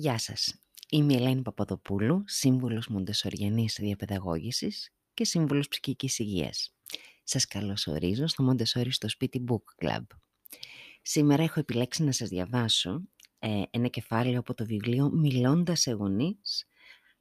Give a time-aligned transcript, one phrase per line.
[0.00, 0.54] Γεια σας.
[0.90, 6.74] Είμαι η Ελένη Παπαδοπούλου, σύμβουλος Μοντεσοριανής Διαπαιδαγώγησης και σύμβουλος ψυχικής υγείας.
[7.22, 10.02] Σας καλωσορίζω στο Μοντεσόρι στο σπίτι Book Club.
[11.02, 13.02] Σήμερα έχω επιλέξει να σας διαβάσω
[13.38, 16.66] ε, ένα κεφάλαιο από το βιβλίο «Μιλώντας σε γονείς»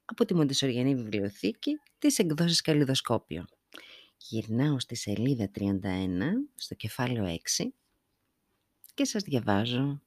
[0.05, 3.45] από τη Μοντεσοριανή Βιβλιοθήκη της εκδόσης Καλλιδοσκόπιο.
[4.17, 5.71] Γυρνάω στη σελίδα 31,
[6.55, 7.73] στο κεφάλαιο 6
[8.93, 10.01] και σας διαβάζω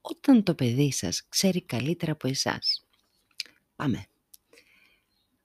[0.00, 2.86] όταν το παιδί σας ξέρει καλύτερα από εσάς.
[3.76, 4.06] Πάμε.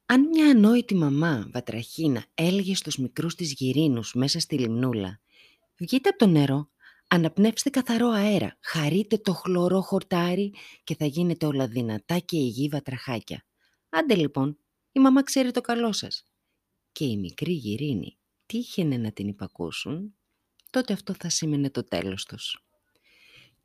[0.05, 5.19] Αν μια ανόητη μαμά βατραχίνα έλεγε στους μικρούς της γυρίνους μέσα στη λιμνούλα
[5.77, 6.69] «Βγείτε από το νερό,
[7.07, 13.45] αναπνεύστε καθαρό αέρα, χαρείτε το χλωρό χορτάρι και θα γίνετε όλα δυνατά και υγιή βατραχάκια».
[13.89, 14.57] Άντε λοιπόν,
[14.91, 16.23] η μαμά ξέρει το καλό σας.
[16.91, 20.15] Και οι μικροί γυρίνοι τύχαινε να την υπακούσουν,
[20.69, 22.65] τότε αυτό θα σήμαινε το τέλος τους.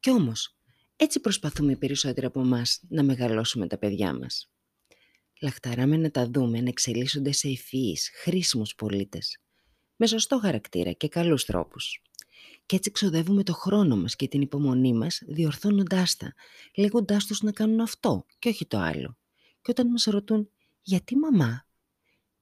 [0.01, 0.57] Κι όμως,
[1.03, 4.51] έτσι προσπαθούμε περισσότερο από εμάς να μεγαλώσουμε τα παιδιά μας.
[5.41, 9.39] Λαχταράμε να τα δούμε να εξελίσσονται σε ευφυείς, χρήσιμους πολίτες,
[9.97, 12.03] με σωστό χαρακτήρα και καλούς τρόπους.
[12.67, 16.35] Και έτσι ξοδεύουμε το χρόνο μας και την υπομονή μας διορθώνοντάς τα,
[16.77, 19.19] λέγοντάς τους να κάνουν αυτό και όχι το άλλο.
[19.63, 20.51] Και όταν μας ρωτούν
[20.83, 21.67] «Γιατί μαμά»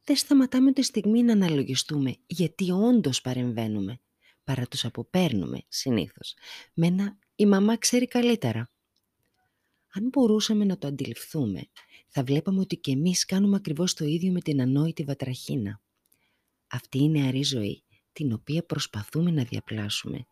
[0.04, 4.00] δεν σταματάμε τη στιγμή να αναλογιστούμε γιατί όντως παρεμβαίνουμε,
[4.44, 6.34] παρά τους αποπέρνουμε συνήθως,
[6.75, 8.70] με ένα «η μαμά ξέρει καλύτερα».
[9.89, 11.69] Αν μπορούσαμε να το αντιληφθούμε,
[12.08, 15.81] θα βλέπαμε ότι και εμείς κάνουμε ακριβώς το ίδιο με την ανόητη βατραχίνα.
[16.66, 20.27] Αυτή η νεαρή ζωή, την οποία προσπαθούμε να διαπλάσουμε,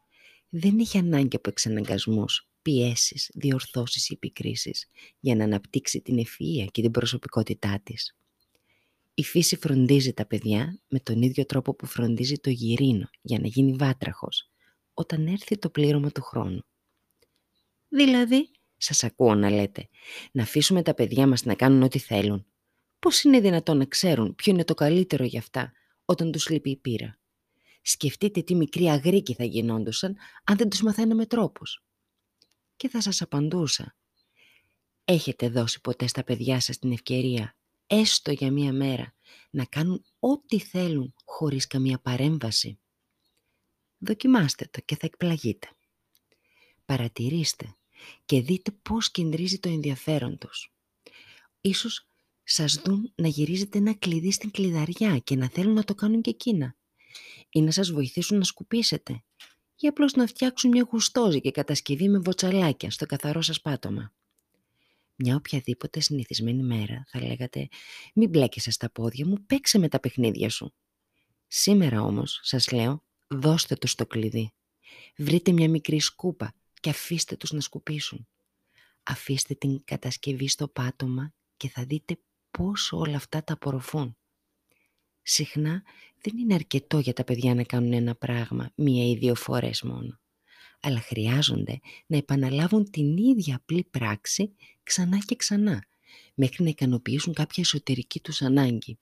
[0.48, 4.88] δεν έχει ανάγκη από εξαναγκασμούς, πιέσεις, διορθώσεις ή επικρίσεις
[5.20, 8.16] για να αναπτύξει την ευφυΐα και την προσωπικότητά της.
[9.14, 13.46] Η φύση φροντίζει τα παιδιά με τον ίδιο τρόπο που φροντίζει το γυρίνο για να
[13.46, 14.50] γίνει βάτραχος
[14.94, 16.64] όταν έρθει το πλήρωμα του χρόνου.
[17.96, 19.88] Δηλαδή, σας ακούω να λέτε,
[20.32, 22.46] να αφήσουμε τα παιδιά μας να κάνουν ό,τι θέλουν.
[22.98, 25.72] Πώς είναι δυνατόν να ξέρουν ποιο είναι το καλύτερο για αυτά
[26.04, 27.18] όταν τους λείπει η πείρα;
[27.82, 31.84] Σκεφτείτε τι μικροί αγρίκοι θα γινόντουσαν αν δεν τους μαθαίναμε τρόπους.
[32.76, 33.96] Και θα σας απαντούσα.
[35.04, 37.56] Έχετε δώσει ποτέ στα παιδιά σας την ευκαιρία,
[37.86, 39.14] έστω για μία μέρα,
[39.50, 42.78] να κάνουν ό,τι θέλουν χωρίς καμία παρέμβαση;
[43.98, 45.68] Δοκιμάστε το και θα εκπλαγείτε.
[46.84, 47.76] Παρατηρήστε
[48.24, 50.72] και δείτε πώς κεντρίζει το ενδιαφέρον τους.
[51.60, 52.08] Ίσως
[52.42, 56.30] σας δουν να γυρίζετε ένα κλειδί στην κλειδαριά και να θέλουν να το κάνουν και
[56.30, 56.76] εκείνα.
[57.50, 59.24] Ή να σας βοηθήσουν να σκουπίσετε.
[59.76, 60.88] Ή απλώς να φτιάξουν μια
[61.42, 64.14] και κατασκευή με βοτσαλάκια στο καθαρό σας πάτωμα.
[65.14, 67.68] Μια οποιαδήποτε συνηθισμένη μέρα θα λέγατε
[68.14, 70.74] «Μην μπλέκεσαι στα πόδια μου, παίξε με τα παιχνίδια σου».
[71.46, 74.52] Σήμερα όμως, σας λέω, δώστε τους το κλειδί.
[75.16, 78.28] Βρείτε μια μικρή σκούπα και αφήστε τους να σκουπίσουν.
[79.02, 82.18] Αφήστε την κατασκευή στο πάτωμα και θα δείτε
[82.50, 84.16] πώς όλα αυτά τα απορροφούν.
[85.22, 85.82] Συχνά
[86.20, 90.20] δεν είναι αρκετό για τα παιδιά να κάνουν ένα πράγμα μία ή δύο φορές μόνο.
[90.80, 95.84] Αλλά χρειάζονται να επαναλάβουν την ίδια απλή πράξη ξανά και ξανά,
[96.34, 98.98] μέχρι να ικανοποιήσουν κάποια εσωτερική τους ανάγκη.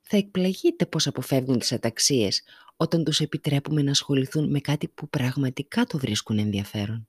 [0.00, 2.42] Θα εκπλαγείτε πώς αποφεύγουν τις αταξίες
[2.80, 7.08] όταν τους επιτρέπουμε να ασχοληθούν με κάτι που πραγματικά το βρίσκουν ενδιαφέρον.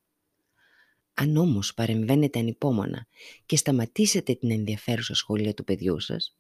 [1.13, 3.07] Αν όμως παρεμβαίνετε ανυπόμονα
[3.45, 6.35] και σταματήσετε την ενδιαφέρουσα σχολεία του παιδιού σας,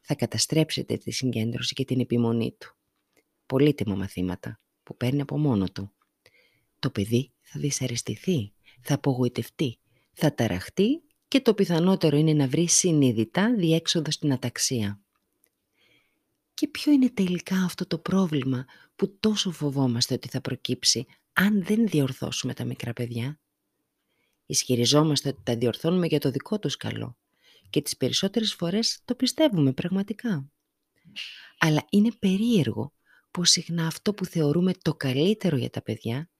[0.00, 2.76] θα καταστρέψετε τη συγκέντρωση και την επιμονή του.
[3.46, 5.92] Πολύτιμα μαθήματα που παίρνει από μόνο του.
[6.78, 9.78] Το παιδί θα δυσαρεστηθεί, θα απογοητευτεί,
[10.12, 15.03] θα ταραχτεί και το πιθανότερο είναι να βρει συνειδητά διέξοδο στην αταξία.
[16.54, 18.64] Και ποιο είναι τελικά αυτό το πρόβλημα
[18.96, 23.38] που τόσο φοβόμαστε ότι θα προκύψει αν δεν διορθώσουμε τα μικρά παιδιά;
[24.46, 27.16] Ισχυριζόμαστε ότι τα διορθώνουμε για το δικό τους καλό
[27.70, 30.50] και τις περισσότερες φορές το πιστεύουμε πραγματικά.
[31.58, 32.92] Αλλά είναι περίεργο
[33.30, 36.30] πως συχνά αυτό που θεωρούμε το καλύτερο για τα παιδιά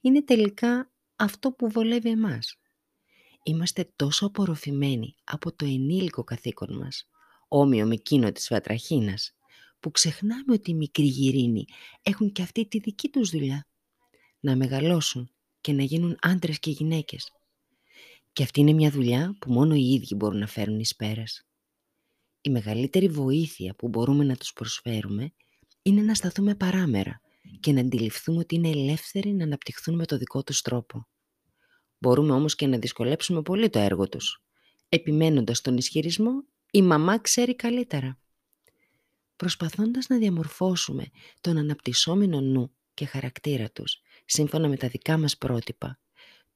[0.00, 2.56] είναι τελικά αυτό που βολεύει εμάς.
[3.42, 7.08] Είμαστε τόσο απορροφημένοι από το ενήλικο καθήκον μας,
[7.48, 9.34] όμοιο με εκείνο της βατραχίνας,
[9.84, 11.64] που ξεχνάμε ότι οι μικροί γυρίνοι
[12.02, 13.66] έχουν και αυτή τη δική τους δουλειά.
[14.40, 17.32] Να μεγαλώσουν και να γίνουν άντρες και γυναίκες.
[18.32, 21.46] Και αυτή είναι μια δουλειά που μόνο οι ίδιοι μπορούν να φέρουν εις πέρας.
[22.40, 25.32] Η μεγαλύτερη βοήθεια που μπορούμε να τους προσφέρουμε
[25.82, 27.20] είναι να σταθούμε παράμερα
[27.60, 31.08] και να αντιληφθούμε ότι είναι ελεύθεροι να αναπτυχθούν με το δικό τους τρόπο.
[31.98, 34.42] Μπορούμε όμως και να δυσκολέψουμε πολύ το έργο τους,
[34.88, 38.18] επιμένοντας τον ισχυρισμό «η μαμά ξέρει καλύτερα»
[39.44, 41.06] προσπαθώντας να διαμορφώσουμε
[41.40, 45.98] τον αναπτυσσόμενο νου και χαρακτήρα τους σύμφωνα με τα δικά μας πρότυπα,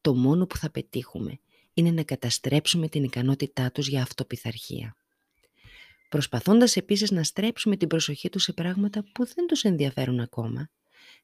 [0.00, 1.40] το μόνο που θα πετύχουμε
[1.75, 4.96] είναι να καταστρέψουμε την ικανότητά τους για αυτοπιθαρχία.
[6.08, 10.70] Προσπαθώντας επίσης να στρέψουμε την προσοχή τους σε πράγματα που δεν τους ενδιαφέρουν ακόμα,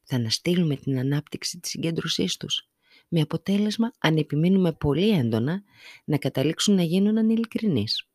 [0.03, 2.69] θα αναστείλουμε την ανάπτυξη της συγκέντρωσής τους,
[3.09, 5.63] με αποτέλεσμα, αν επιμείνουμε πολύ έντονα,
[6.05, 8.09] να καταλήξουν να γίνουν ανηλικρινείς.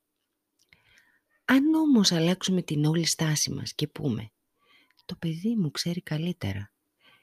[1.51, 4.31] Αν όμως αλλάξουμε την όλη στάση μας και πούμε
[5.05, 6.73] «Το παιδί μου ξέρει καλύτερα»,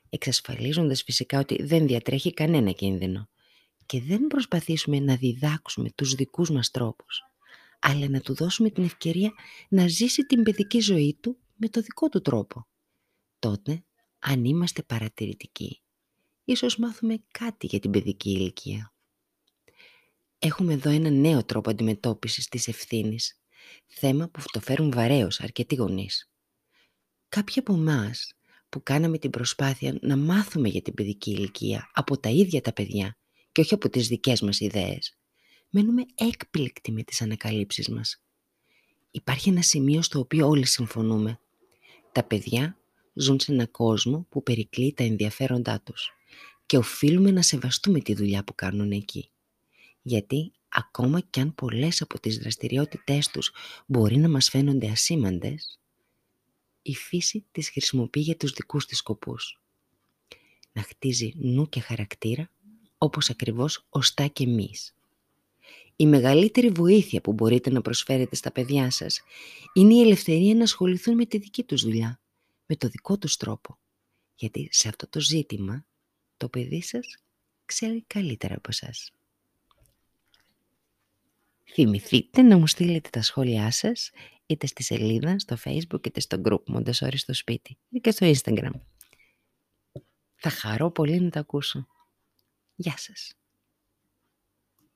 [0.09, 3.29] εξασφαλίζοντας φυσικά ότι δεν διατρέχει κανένα κίνδυνο
[3.87, 7.23] και δεν προσπαθήσουμε να διδάξουμε τους δικούς μας τρόπους,
[7.79, 9.33] αλλά να του δώσουμε την ευκαιρία
[9.69, 12.67] να ζήσει την παιδική ζωή του με το δικό του τρόπο.
[13.39, 13.85] Τότε,
[14.19, 15.83] αν είμαστε παρατηρητικοί,
[16.45, 18.95] ίσως μάθουμε κάτι για την παιδική ηλικία.
[20.39, 23.41] Έχουμε εδώ ένα νέο τρόπο αντιμετώπισης της ευθύνης,
[23.87, 26.31] θέμα που το φέρουν βαρέως αρκετοί γονείς.
[27.29, 28.33] Κάποιοι από εμάς
[28.69, 33.17] που κάναμε την προσπάθεια να μάθουμε για την παιδική ηλικία από τα ίδια τα παιδιά
[33.53, 35.17] και όχι από τις δικές μας ιδέες,
[35.71, 38.23] μένουμε έκπληκτοι με τις ανακαλύψεις μας.
[39.11, 41.41] Υπάρχει ένα σημείο στο οποίο όλοι συμφωνούμε.
[42.13, 42.77] Τα παιδιά
[43.15, 46.13] ζουν σε ένα κόσμο που περικλεί τα ενδιαφέροντά τους
[46.67, 49.31] και οφείλουμε να σεβαστούμε τη δουλειά που κάνουν εκεί.
[50.09, 53.53] Γιατί ακόμα κι αν πολλές από τις δραστηριότητές τους
[53.87, 55.81] μπορεί να μας φαίνονται ασήμαντες,
[56.83, 59.61] η φύση τις χρησιμοποιεί για τους δικούς της σκοπούς.
[60.73, 62.51] Να χτίζει νου και χαρακτήρα,
[62.99, 64.95] όπως ακριβώς οστά και εμείς.
[65.97, 69.21] Η μεγαλύτερη βοήθεια που μπορείτε να προσφέρετε στα παιδιά σας
[69.73, 72.21] είναι η ελευθερία να ασχοληθούν με τη δική τους δουλειά,
[72.67, 73.79] με το δικό τους τρόπο.
[74.35, 75.87] Γιατί σε αυτό το ζήτημα
[76.37, 77.17] το παιδί σας
[77.65, 79.11] ξέρει καλύτερα από εσάς.
[81.73, 84.11] Θυμηθείτε να μου στείλετε τα σχόλιά σας
[84.47, 88.73] είτε στη σελίδα, στο facebook είτε στο group Montessori στο σπίτι ή και στο instagram.
[90.37, 91.87] Θα χαρώ πολύ να τα ακούσω.
[92.75, 93.35] Γεια σας.